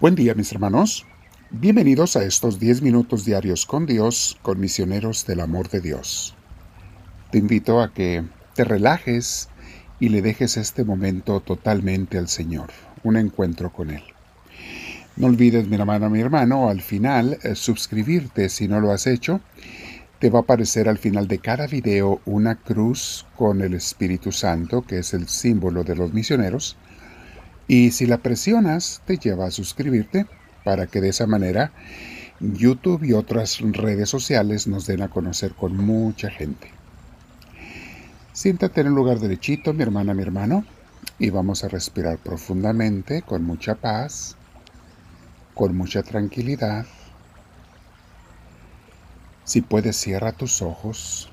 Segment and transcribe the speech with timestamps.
[0.00, 1.04] Buen día mis hermanos.
[1.50, 6.34] Bienvenidos a estos 10 minutos diarios con Dios, con misioneros del amor de Dios.
[7.30, 9.50] Te invito a que te relajes
[9.98, 12.70] y le dejes este momento totalmente al Señor,
[13.02, 14.02] un encuentro con Él.
[15.16, 19.42] No olvides, mi hermana, mi hermano, al final eh, suscribirte si no lo has hecho.
[20.18, 24.80] Te va a aparecer al final de cada video una cruz con el Espíritu Santo,
[24.80, 26.78] que es el símbolo de los misioneros
[27.70, 30.26] y si la presionas, te lleva a suscribirte
[30.64, 31.70] para que de esa manera
[32.40, 36.72] YouTube y otras redes sociales nos den a conocer con mucha gente.
[38.32, 40.64] Siéntate en un lugar derechito, mi hermana, mi hermano,
[41.20, 44.34] y vamos a respirar profundamente, con mucha paz,
[45.54, 46.86] con mucha tranquilidad.
[49.44, 51.30] Si puedes, cierra tus ojos.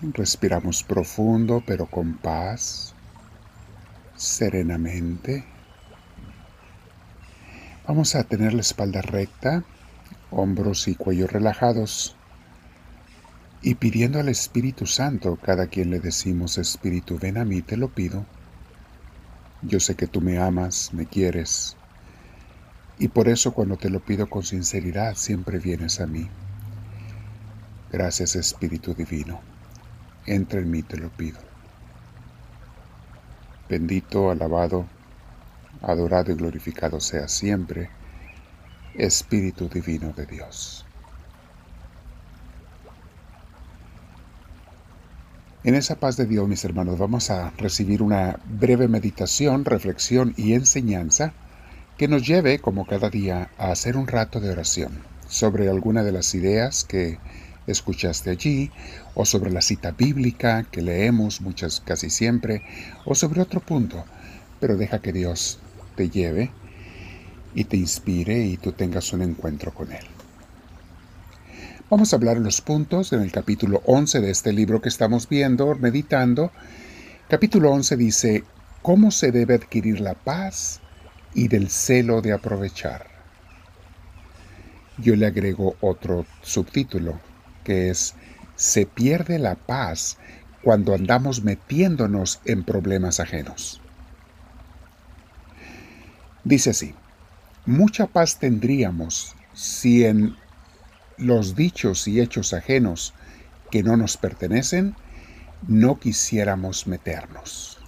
[0.00, 2.94] Respiramos profundo, pero con paz
[4.20, 5.44] serenamente.
[7.88, 9.64] Vamos a tener la espalda recta,
[10.30, 12.16] hombros y cuello relajados.
[13.62, 17.88] Y pidiendo al Espíritu Santo, cada quien le decimos, Espíritu, ven a mí, te lo
[17.88, 18.26] pido.
[19.62, 21.76] Yo sé que tú me amas, me quieres.
[22.98, 26.28] Y por eso cuando te lo pido con sinceridad, siempre vienes a mí.
[27.90, 29.40] Gracias Espíritu Divino.
[30.26, 31.38] Entra en mí, te lo pido.
[33.70, 34.84] Bendito, alabado,
[35.80, 37.88] adorado y glorificado sea siempre,
[38.94, 40.84] Espíritu Divino de Dios.
[45.62, 50.54] En esa paz de Dios, mis hermanos, vamos a recibir una breve meditación, reflexión y
[50.54, 51.32] enseñanza
[51.96, 54.98] que nos lleve, como cada día, a hacer un rato de oración
[55.28, 57.18] sobre alguna de las ideas que
[57.72, 58.70] escuchaste allí,
[59.14, 62.62] o sobre la cita bíblica que leemos muchas casi siempre,
[63.04, 64.04] o sobre otro punto,
[64.60, 65.58] pero deja que Dios
[65.96, 66.50] te lleve
[67.54, 70.06] y te inspire y tú tengas un encuentro con Él.
[71.90, 75.74] Vamos a hablar los puntos en el capítulo 11 de este libro que estamos viendo,
[75.74, 76.52] meditando.
[77.28, 78.44] Capítulo 11 dice,
[78.80, 80.80] ¿cómo se debe adquirir la paz
[81.34, 83.08] y del celo de aprovechar?
[84.98, 87.18] Yo le agrego otro subtítulo,
[87.64, 88.14] que es
[88.56, 90.18] se pierde la paz
[90.62, 93.80] cuando andamos metiéndonos en problemas ajenos.
[96.44, 96.94] Dice así,
[97.66, 100.36] mucha paz tendríamos si en
[101.16, 103.14] los dichos y hechos ajenos
[103.70, 104.94] que no nos pertenecen
[105.66, 107.78] no quisiéramos meternos.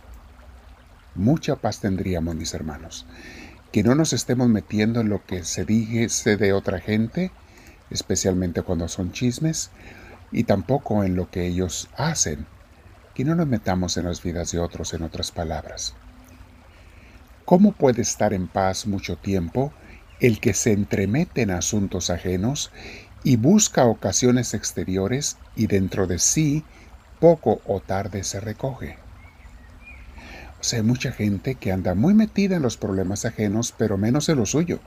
[1.14, 3.06] Mucha paz tendríamos, mis hermanos,
[3.70, 7.30] que no nos estemos metiendo en lo que se dice de otra gente
[7.92, 9.70] especialmente cuando son chismes,
[10.32, 12.46] y tampoco en lo que ellos hacen,
[13.14, 15.94] que no nos metamos en las vidas de otros, en otras palabras.
[17.44, 19.72] ¿Cómo puede estar en paz mucho tiempo
[20.20, 22.70] el que se entremete en asuntos ajenos
[23.24, 26.64] y busca ocasiones exteriores y dentro de sí
[27.20, 28.96] poco o tarde se recoge?
[30.60, 34.28] O sea, hay mucha gente que anda muy metida en los problemas ajenos, pero menos
[34.28, 34.78] en lo suyo,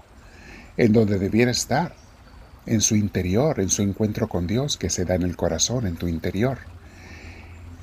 [0.77, 1.93] en donde debiera estar
[2.65, 5.95] en su interior, en su encuentro con Dios que se da en el corazón, en
[5.95, 6.57] tu interior.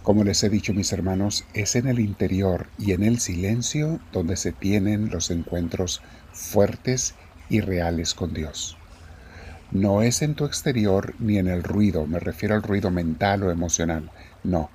[0.03, 4.37] Como les he dicho mis hermanos, es en el interior y en el silencio donde
[4.37, 7.15] se tienen los encuentros fuertes
[7.49, 8.77] y reales con Dios.
[9.71, 13.51] No es en tu exterior ni en el ruido, me refiero al ruido mental o
[13.51, 14.11] emocional,
[14.45, 14.71] no,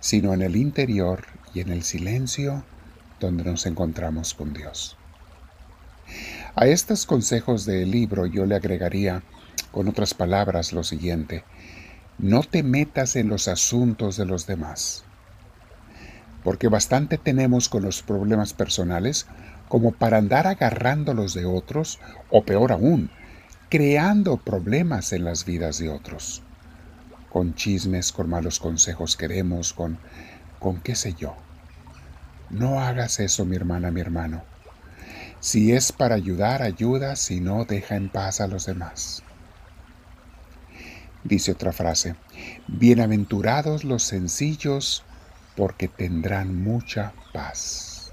[0.00, 2.64] sino en el interior y en el silencio
[3.20, 4.97] donde nos encontramos con Dios.
[6.54, 9.22] A estos consejos del libro yo le agregaría,
[9.70, 11.44] con otras palabras, lo siguiente.
[12.18, 15.04] No te metas en los asuntos de los demás,
[16.42, 19.26] porque bastante tenemos con los problemas personales
[19.68, 22.00] como para andar agarrando los de otros,
[22.30, 23.10] o peor aún,
[23.68, 26.42] creando problemas en las vidas de otros,
[27.28, 29.98] con chismes, con malos consejos queremos, con,
[30.58, 31.36] con qué sé yo.
[32.50, 34.42] No hagas eso, mi hermana, mi hermano.
[35.40, 39.22] Si es para ayudar, ayuda, si no, deja en paz a los demás.
[41.22, 42.16] Dice otra frase,
[42.66, 45.04] bienaventurados los sencillos,
[45.56, 48.12] porque tendrán mucha paz.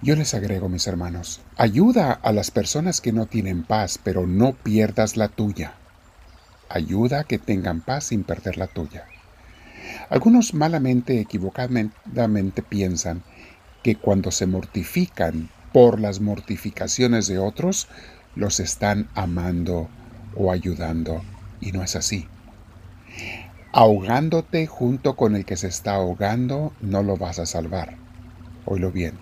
[0.00, 4.52] Yo les agrego, mis hermanos, ayuda a las personas que no tienen paz, pero no
[4.52, 5.74] pierdas la tuya.
[6.70, 9.06] Ayuda a que tengan paz sin perder la tuya.
[10.08, 13.22] Algunos malamente, equivocadamente piensan
[13.82, 17.88] que cuando se mortifican por las mortificaciones de otros,
[18.34, 19.88] los están amando
[20.34, 21.22] o ayudando.
[21.60, 22.26] Y no es así.
[23.72, 27.96] Ahogándote junto con el que se está ahogando, no lo vas a salvar.
[28.64, 29.18] Oílo bien.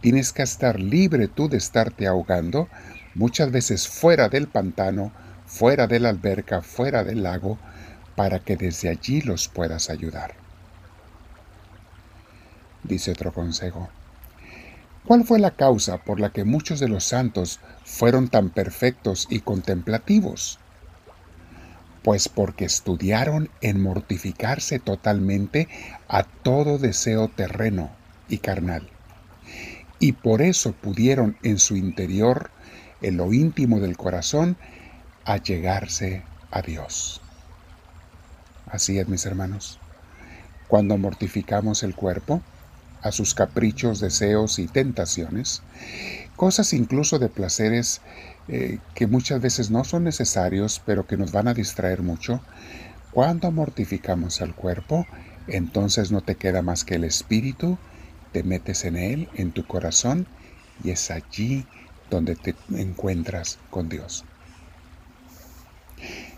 [0.00, 2.68] Tienes que estar libre tú de estarte ahogando,
[3.14, 5.12] muchas veces fuera del pantano,
[5.46, 7.58] fuera de la alberca, fuera del lago,
[8.16, 10.34] para que desde allí los puedas ayudar.
[12.82, 13.88] Dice otro consejo.
[15.06, 19.40] ¿Cuál fue la causa por la que muchos de los santos fueron tan perfectos y
[19.40, 20.58] contemplativos?
[22.02, 25.68] Pues porque estudiaron en mortificarse totalmente
[26.08, 27.90] a todo deseo terreno
[28.28, 28.88] y carnal.
[29.98, 32.50] Y por eso pudieron en su interior,
[33.02, 34.56] en lo íntimo del corazón,
[35.24, 37.20] allegarse a Dios.
[38.66, 39.78] Así es, mis hermanos.
[40.68, 42.40] Cuando mortificamos el cuerpo,
[43.02, 45.62] a sus caprichos, deseos y tentaciones,
[46.36, 48.00] cosas incluso de placeres
[48.48, 52.40] eh, que muchas veces no son necesarios, pero que nos van a distraer mucho,
[53.10, 55.06] cuando mortificamos al cuerpo,
[55.46, 57.78] entonces no te queda más que el espíritu,
[58.32, 60.26] te metes en él, en tu corazón,
[60.84, 61.66] y es allí
[62.10, 64.24] donde te encuentras con Dios.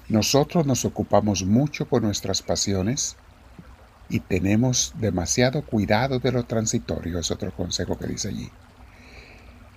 [0.08, 3.16] Nosotros nos ocupamos mucho por nuestras pasiones
[4.12, 8.50] y tenemos demasiado cuidado de lo transitorio, es otro consejo que dice allí.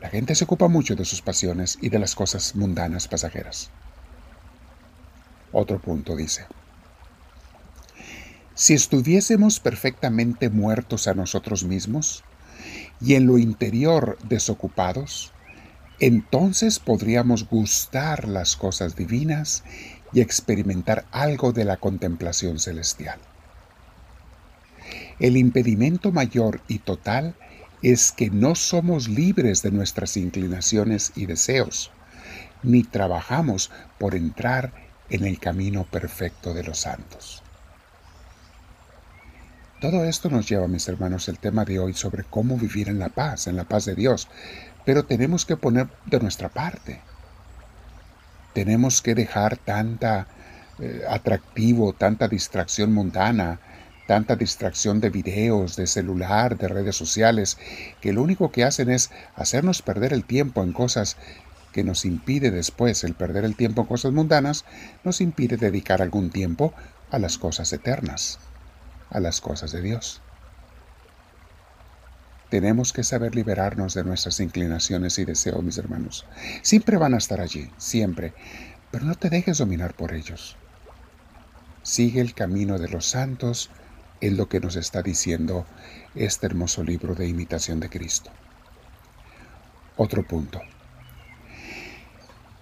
[0.01, 3.71] La gente se ocupa mucho de sus pasiones y de las cosas mundanas pasajeras.
[5.53, 6.45] Otro punto dice,
[8.55, 12.25] si estuviésemos perfectamente muertos a nosotros mismos
[12.99, 15.31] y en lo interior desocupados,
[16.01, 19.63] entonces podríamos gustar las cosas divinas
[20.11, 23.17] y experimentar algo de la contemplación celestial.
[25.19, 27.35] El impedimento mayor y total
[27.81, 31.91] es que no somos libres de nuestras inclinaciones y deseos,
[32.63, 34.73] ni trabajamos por entrar
[35.09, 37.43] en el camino perfecto de los santos.
[39.79, 43.09] Todo esto nos lleva, mis hermanos, el tema de hoy sobre cómo vivir en la
[43.09, 44.27] paz, en la paz de Dios,
[44.83, 47.01] pero tenemos que poner de nuestra parte.
[48.53, 50.27] Tenemos que dejar tanta
[50.79, 53.59] eh, atractivo, tanta distracción mundana,
[54.07, 57.57] tanta distracción de videos, de celular, de redes sociales,
[58.01, 61.17] que lo único que hacen es hacernos perder el tiempo en cosas
[61.73, 64.63] que nos impide después el perder el tiempo en cosas mundanas,
[65.03, 66.73] nos impide dedicar algún tiempo
[67.11, 68.39] a las cosas eternas,
[69.09, 70.21] a las cosas de Dios.
[72.49, 76.25] Tenemos que saber liberarnos de nuestras inclinaciones y deseos, mis hermanos.
[76.61, 78.33] Siempre van a estar allí, siempre,
[78.91, 80.55] pero no te dejes dominar por ellos.
[81.83, 83.69] Sigue el camino de los santos,
[84.27, 85.65] es lo que nos está diciendo
[86.15, 88.31] este hermoso libro de imitación de Cristo.
[89.97, 90.61] Otro punto.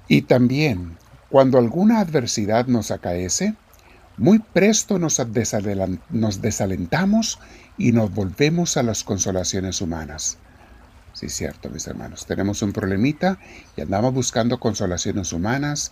[0.08, 0.98] Y también,
[1.30, 3.56] cuando alguna adversidad nos acaece,
[4.18, 5.20] muy presto nos,
[6.42, 7.40] desalentamos
[7.78, 10.38] y nos volvemos a las consolaciones humanas.
[11.14, 12.26] Sí, cierto, mis hermanos.
[12.26, 13.40] Tenemos un problemita
[13.76, 15.92] y andamos buscando consolaciones humanas,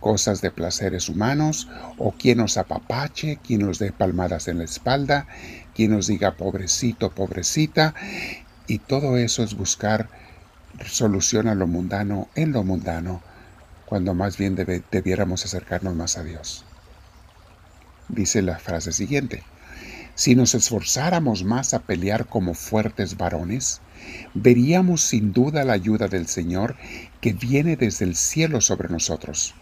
[0.00, 1.68] cosas de placeres humanos,
[1.98, 5.26] o quien nos apapache, quien nos dé palmadas en la espalda,
[5.74, 7.94] quien nos diga pobrecito, pobrecita.
[8.66, 10.08] Y todo eso es buscar
[10.86, 13.22] solución a lo mundano en lo mundano,
[13.86, 14.56] cuando más bien
[14.90, 16.64] debiéramos acercarnos más a Dios
[18.10, 19.42] dice la frase siguiente.
[20.14, 23.80] Si nos esforzáramos más a pelear como fuertes varones,
[24.34, 26.76] veríamos sin duda la ayuda del Señor
[27.20, 29.54] que viene desde el cielo sobre nosotros,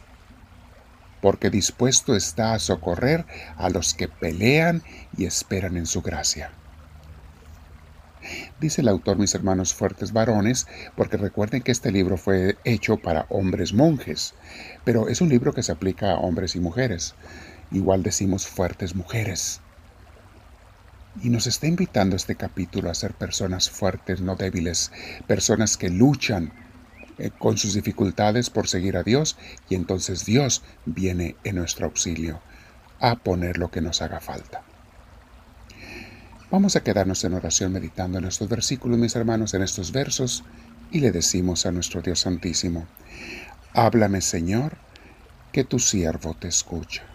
[1.20, 4.82] porque dispuesto está a socorrer a los que pelean
[5.16, 6.50] y esperan en su gracia.
[8.60, 13.26] Dice el autor, mis hermanos fuertes varones, porque recuerden que este libro fue hecho para
[13.30, 14.34] hombres monjes,
[14.84, 17.14] pero es un libro que se aplica a hombres y mujeres
[17.70, 19.60] igual decimos fuertes mujeres.
[21.22, 24.92] Y nos está invitando este capítulo a ser personas fuertes, no débiles,
[25.26, 26.52] personas que luchan
[27.18, 29.37] eh, con sus dificultades por seguir a Dios
[29.68, 32.40] y entonces Dios viene en nuestro auxilio
[33.00, 34.62] a poner lo que nos haga falta.
[36.50, 40.44] Vamos a quedarnos en oración meditando en estos versículos, mis hermanos, en estos versos,
[40.90, 42.87] y le decimos a nuestro Dios Santísimo,
[43.75, 44.78] háblame Señor,
[45.52, 47.07] que tu siervo te escucha.